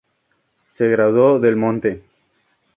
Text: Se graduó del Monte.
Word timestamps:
Se 0.65 0.87
graduó 0.89 1.37
del 1.39 1.57
Monte. 1.57 2.01